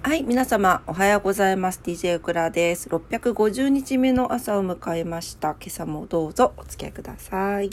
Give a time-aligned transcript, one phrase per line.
[0.00, 1.80] はい、皆様おはようございます。
[1.82, 2.88] DJ クラです。
[2.88, 5.50] 650日目の朝を迎えました。
[5.50, 7.68] 今朝もどうぞお付き合いください。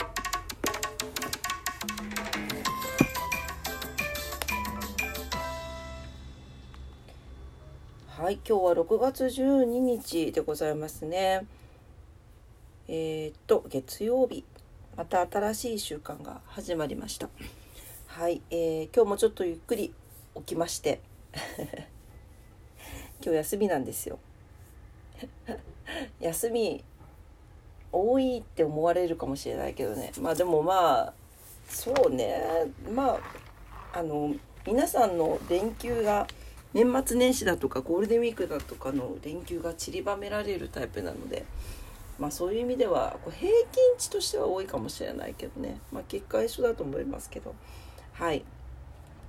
[8.08, 11.46] はい、今日は6月12日でございますね。
[12.88, 14.44] えー、っと、月曜日、
[14.96, 17.28] また新しい習慣が始まりました。
[18.08, 19.94] はい、えー、今日もちょっとゆっくり
[20.34, 21.00] 起きまして。
[23.22, 24.18] 今日休みなんですよ。
[26.20, 26.84] 休み
[27.92, 30.12] 多いって思われるかもしれないけどね。
[30.20, 31.14] まあでもまあ
[31.68, 32.42] そうね。
[32.92, 33.18] ま
[33.92, 34.34] ああの
[34.66, 36.26] 皆さんの連休が
[36.74, 41.46] 年末年始だとかゴールデンウィークだとかの連休が散りばめられるタイプなので
[42.18, 43.58] まあそういう意味ではこう平均
[43.96, 45.78] 値としては多いかもしれないけどね。
[45.92, 47.54] まあ結果一緒だと思いますけど。
[48.12, 48.44] はい。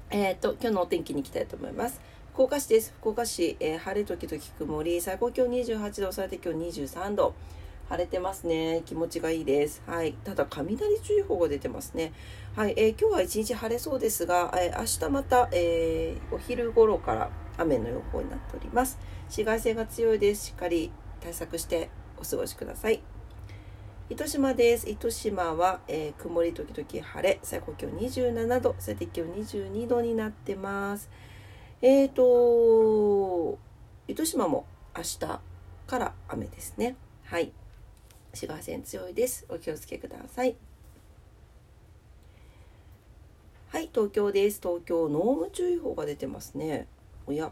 [0.09, 1.99] えっ、ー、と今日のお天気に行きたいと思います。
[2.37, 2.93] 福岡市です。
[2.99, 7.33] 福岡市、えー、晴れ時々曇り、最高気温28度、最低気温23度。
[7.89, 8.83] 晴れてますね。
[8.85, 9.81] 気持ちがいいです。
[9.88, 10.13] はい。
[10.23, 12.13] ただ、雷注意報が出てますね。
[12.55, 12.75] はい。
[12.77, 18.99] えー、今日は一日晴れそうですが、えー、明日また、えー、お昼頃から雨の予報になっております。
[19.23, 20.45] 紫外線が強いです。
[20.45, 20.91] しっかり
[21.22, 23.01] 対策してお過ごしください。
[24.11, 24.88] 糸島です。
[24.88, 31.09] 糸島は、えー、曇り時々晴れ、最高気温27度、最低気温22度になってます。
[31.80, 33.59] えーと、
[34.08, 35.20] 糸島も明日
[35.86, 36.95] から雨ですね。
[37.25, 37.52] はい。
[38.31, 39.45] 紫外線強いです。
[39.47, 40.56] お気をつけください。
[43.67, 44.59] はい、東京です。
[44.59, 46.88] 東京、濃霧注意報が出てますね。
[47.28, 47.52] おや。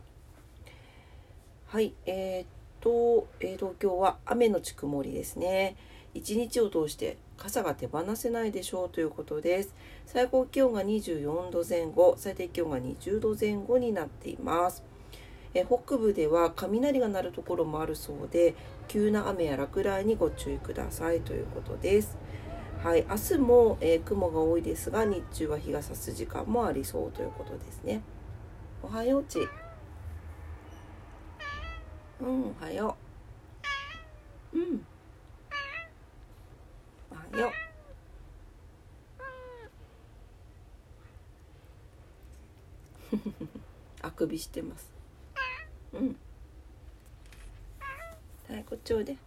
[1.67, 2.48] はい、えー、っ
[2.82, 5.76] と、えー、東京は雨のち曇りですね。
[6.16, 9.75] 一日を通して傘が手放せないでしょうということです。
[10.05, 14.83] 最高気温が24度前後最低気温が20度前後になっています。
[15.53, 18.55] え北部では雷が鳴るところもあるそうで
[18.89, 22.17] 急な雨や落雷にご注意くださいということです。
[22.83, 28.02] はい明日も、えー、雲が多いですが日中は日が差す時間もありそうということですね。
[28.83, 29.39] おはようち。
[32.21, 32.95] うんおはよ
[34.54, 34.60] う。
[34.60, 34.86] うん。
[37.40, 37.52] よ。
[44.02, 44.92] あくびしてます。
[45.94, 46.18] うん。
[48.50, 49.18] はいこっちおいで。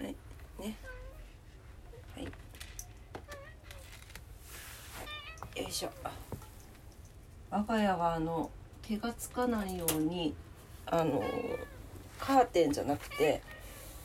[0.00, 0.14] はい
[0.60, 0.76] ね。
[2.14, 2.24] はい。
[2.24, 2.30] よ
[5.68, 5.90] いしょ。
[7.50, 8.50] 我が家はあの
[8.82, 10.34] 毛がつかないように
[10.86, 11.22] あの
[12.18, 13.42] カーテンじゃなくて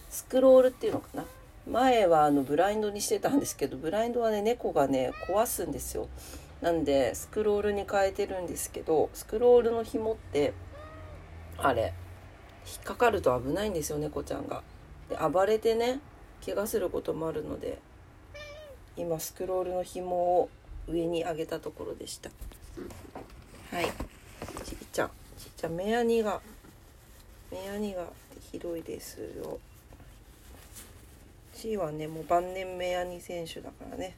[0.10, 1.26] スクロールっていうのかな
[1.72, 6.07] 前はあのブラインドにしてたんですけどブラインドはね猫がね壊すんですよ。
[6.62, 10.53] なんでスクロールに変えてるんですけどスクロールの紐って
[11.57, 11.94] あれ
[12.66, 14.63] 引っかかると危ないんですよ猫ちゃんが。
[15.09, 16.00] で暴れてね
[16.46, 17.80] 怪我することもあるので
[18.97, 20.50] 今スクロールの紐を
[20.88, 22.30] 上に上げたところでした。
[23.72, 23.86] はい。
[24.66, 25.07] ちっちゃん
[25.38, 26.41] ちっちゃん目やにが
[27.51, 28.07] 目やにが
[28.51, 29.59] 広いですよ。
[31.59, 34.16] C はねもう晩年目アニ選手だからね。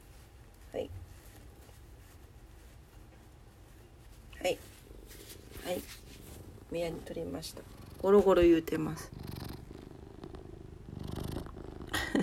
[0.72, 0.88] はい。
[4.40, 4.58] はい。
[5.64, 5.82] はい。
[6.70, 7.62] 目アニ取りました。
[8.00, 9.10] ゴロゴロ言うてます。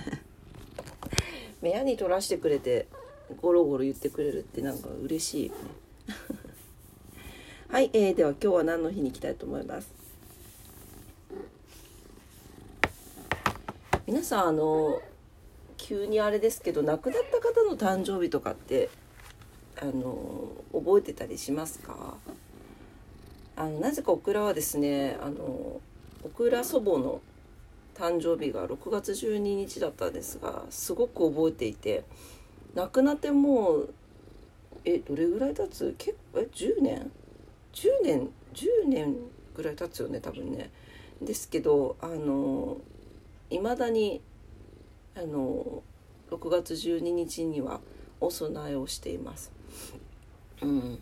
[1.60, 2.86] 目アニ取らしてくれて
[3.42, 5.58] ゴロゴロ言ってくれるってなんか嬉しいよね。
[7.68, 9.92] はい、えー、では今日は何の日に行きたいと思います？
[14.06, 15.02] 皆さんあの
[15.90, 18.90] 急にあれですけど亡くなった方の誕生日とかって
[19.82, 22.14] あの覚えてたりしますか？
[23.56, 25.80] あのなぜかオクラはですねあの
[26.22, 27.20] オクラ祖母の
[27.96, 32.04] 誕生日が6月12日だったんですがすごく覚えていて
[32.76, 33.94] 亡くなってもう
[34.84, 35.96] えどれぐらい経つ？
[35.98, 37.10] 結構え10年
[37.72, 39.16] ？10年10年
[39.56, 40.70] ぐらい経つよね多分ね。
[41.20, 42.76] ですけどあの
[43.50, 44.20] いまだに
[45.20, 45.82] あの
[46.30, 47.80] 6月12日には
[48.20, 49.52] お供えをしています。
[50.62, 50.98] うん、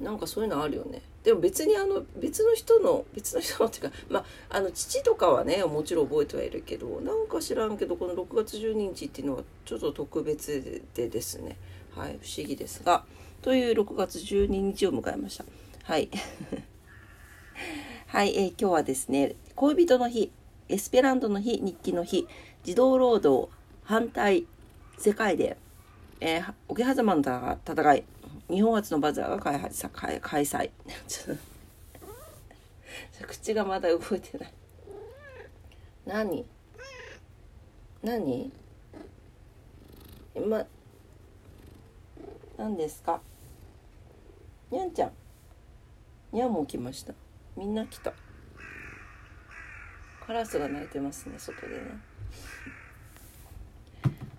[0.00, 1.02] なんかそういうのあるよね。
[1.22, 11.58] でも別にあの別の人の別の人のっていうか まああの父とかはねもちろん覚えてはいるけどなんか知らんけどこの6月12日っていうのはちょっと特別でですね
[11.94, 13.04] はい不思議ですが
[13.42, 15.44] という6月12日を迎えました
[15.82, 16.08] はい
[18.06, 20.30] はい、えー、今日はですね恋人の日
[20.68, 22.26] エスペラントの日日記の日
[22.62, 23.50] 児童労働
[23.88, 24.46] 反対
[24.98, 25.56] 世界で、
[26.20, 28.04] えー、桶狭間の戦い
[28.50, 30.70] 日本初のバザーが開発開開催。
[33.48, 34.52] ちがまだ動いてない。
[36.04, 36.44] 何？
[38.02, 38.52] 何？
[40.34, 40.66] 今
[42.58, 43.22] 何ですか？
[44.70, 45.12] にゃんちゃん。
[46.30, 47.14] にゃんも来ました。
[47.56, 48.12] みんな来た。
[50.26, 51.76] カラスが鳴いてますね外でね。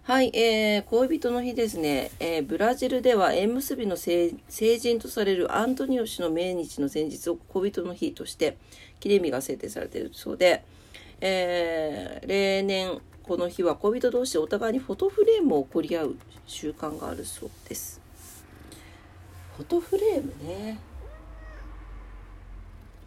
[0.09, 8.57] はい、えー、恋人の日ですね、えー、ブラジルでは縁結びの成人とされるアントニオ氏の命日の前日を恋人の日として
[9.00, 10.63] 記念日が制定されているそうで、
[11.21, 16.15] えー、例年この日は恋人同士でお互いにフォトフレームを送り合う
[16.47, 18.01] 習慣があるそうです。
[19.57, 20.79] フォトフレームね。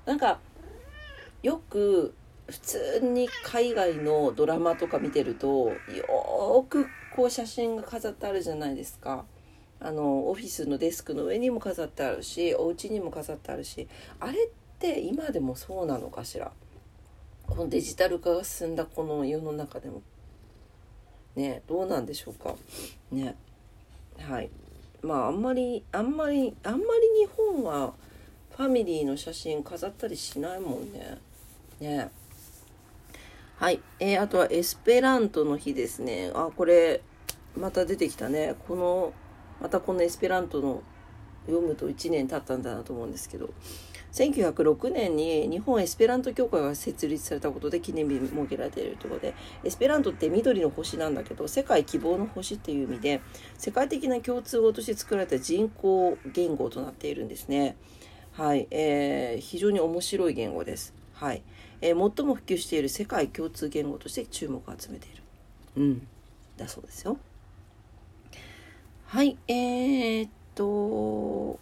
[0.06, 0.38] なんか
[1.42, 2.14] よく
[2.52, 9.24] 普通に海外のドラマとか見てるとよくこう写真が飾ってあるじゃないですか。
[9.80, 13.88] あのオフィスのデスクの上にも飾ってあるしお家にも飾ってあるし。
[14.20, 16.52] あれって今でもそうなのかしら？
[17.46, 20.02] このデジタル化が進んだこの世の中でも。
[21.34, 22.54] ねどうなんでしょうか？
[23.10, 23.34] ね。
[24.20, 24.50] はい。
[25.02, 26.82] まああんまりあんまりあんまり
[27.26, 27.94] 日本は
[28.56, 31.18] ファミリーの写真飾ったりしないもんね。
[31.80, 32.10] ね。
[33.62, 33.80] はい。
[34.00, 36.32] えー、あとはエスペラントの日ですね。
[36.34, 37.00] あ、これ、
[37.56, 38.56] また出てきたね。
[38.66, 39.12] この、
[39.60, 40.82] またこのエスペラントの
[41.46, 43.50] 読むと1年経ったんだなと思うんですけど、
[44.14, 49.32] 1906年に日本エスペラント協会が設立されたことで記念日設けられているところで、
[49.62, 53.20] エスペラントって緑の星なんだけど、世界希望の星っていう意味で、
[53.58, 57.76] 世界的な共通語として作られた人工言語となっているんですね。
[58.32, 58.66] はい。
[58.72, 61.00] えー、非常に面白い言語です。
[61.22, 61.42] はい。
[61.80, 65.22] えー、最も普及している世界共通言語として注目を集めている。
[65.76, 66.08] うん。
[66.56, 67.16] だそうですよ。
[69.06, 71.60] はい、えー、っと、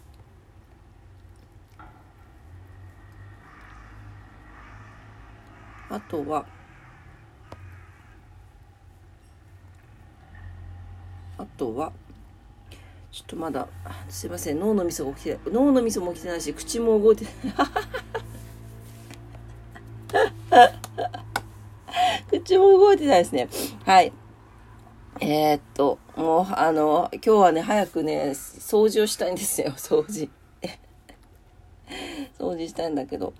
[5.89, 6.47] あとは、
[11.37, 11.93] あとは、
[13.11, 13.67] ちょっとまだ、
[14.09, 17.33] すいません、脳のみそが起きて脳のみそも起きてないし、口も動いてない。
[22.41, 23.47] 口も動いてないですね。
[23.85, 24.11] はい。
[25.19, 30.29] えー、っと、もう、あの、今日はね、早くね、掃除をしたいんですよ、 掃除。
[32.39, 33.33] 掃除したいんだけど、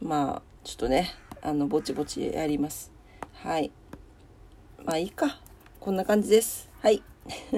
[0.00, 1.10] まあ、ちょっとね、
[1.42, 2.92] あの、ぼちぼちやります。
[3.34, 3.72] はい。
[4.84, 5.40] まあ、いいか。
[5.80, 6.70] こんな感じです。
[6.80, 7.02] はい。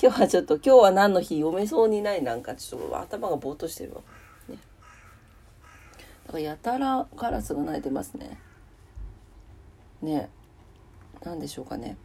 [0.00, 4.02] 今日はちょっと、今日は何の日読めそうにない、なんか、ちょっと頭がぼーっとしてるわ。
[4.48, 4.58] ね。
[6.26, 8.38] だからやたらカラスが鳴いてますね。
[10.02, 10.28] ね
[11.24, 11.96] 何でしょうかね。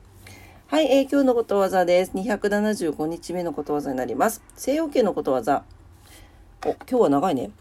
[0.68, 2.12] はい、えー、今日のことわざです。
[2.14, 4.42] 275日目のことわざになります。
[4.56, 5.64] 西洋系のことわざ。
[6.66, 7.52] お今日は長いね。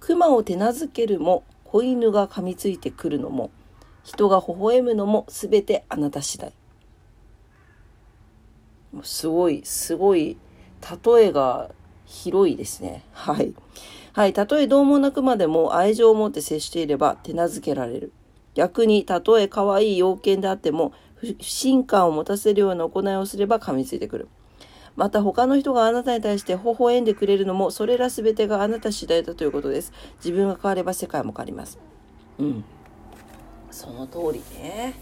[0.00, 3.50] 熊を手なずけるも子犬が噛みついてくるのも
[4.02, 6.52] 人が微笑むのもすべてあなた次第。
[9.02, 10.36] すごいすごい
[11.06, 11.70] 例えが
[12.04, 13.04] 広いですね。
[13.12, 13.54] はい。
[14.12, 18.12] はいたとえどうもなくまでも愛情を持って接していれば手なずけられる。
[18.54, 24.28] 逆に、たとえ可愛い要件であっても、不信感を持たせるような行いをすれば噛みついてくる。
[24.96, 29.92] また他の人があなたに対して微笑んでくれるのも、それら全てがあなた次第だということです。
[30.16, 31.78] 自分が変われば世界も変わります。
[32.38, 32.64] うん。
[33.70, 34.94] その通りね。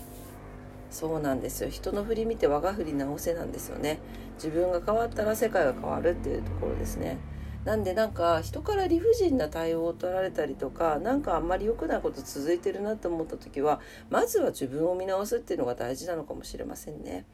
[0.91, 1.71] そうなんですよ。
[1.71, 3.99] 人の振り見て我が振り直せなんですよね。
[4.35, 7.19] 自分が変わったら世界が変わるっていうところですね。
[7.65, 17.25] なんでなんか人から理不尽な対応を取られたりとか何かあんまり良くないこと続いてるなと思った時はまずは自分を見直すっていうのが大事なのかもしれませんね。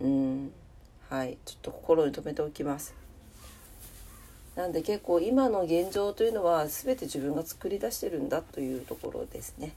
[0.00, 0.52] うん
[1.08, 2.94] はいちょっと心に留めておきます。
[4.54, 9.72] なんで結構今の現状というのは全て自分が作り出してるんだというところですね。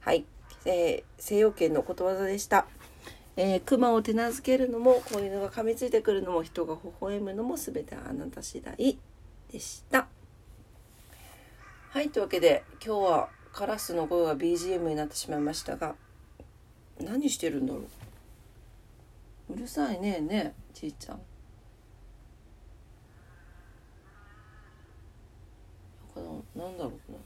[0.00, 0.24] はい、
[0.64, 2.66] えー、西洋圏のことわざでした。
[3.36, 8.98] えー、熊を手なずけるのも子犬が噛みついてくるのも人が微笑むのも全てあなた次第。
[9.50, 10.06] でした。
[11.90, 15.96] はい、というわけで今日はカラスの声が BGM になってしまいましたが
[17.00, 17.80] 何してるんだろ
[19.48, 19.54] う？
[19.54, 21.20] うるさいねえねちいちゃん。
[26.54, 27.18] なんだろうな。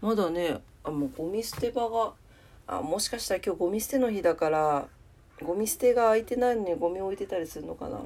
[0.00, 2.14] まだねあもうゴミ捨て場が
[2.66, 4.88] あもしかしたら今日ゴミ捨ての日だから
[5.42, 8.00] ゴミ捨てが空いてないのにゴミ置いてたりするのかな。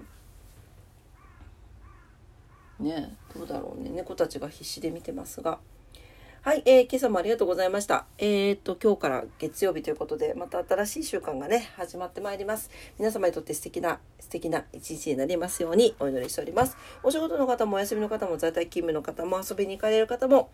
[2.81, 5.59] ねどうだろうね猫たちが必死で見てますが
[6.43, 8.07] はい、えー、今朝もありがとうございました。
[8.17, 12.71] えー、っと、今日から月曜日ということで、また新しい習慣がね、始まってまいります。
[12.99, 16.77] 皆様にとって素敵な、素敵な一日になりますようにお祈りしております。
[17.03, 20.51] お仕事の方もお休みの方も在宅勤務の方も遊びに行かれる方も、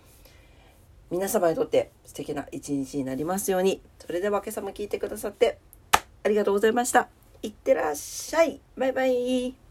[1.11, 3.83] 皆様にとって素敵な一日になりますように。
[4.05, 5.59] それでは今朝も聞いてくださって
[6.25, 7.09] ありがとうございました。
[7.43, 8.61] いってらっしゃい。
[8.77, 9.64] バイバイ。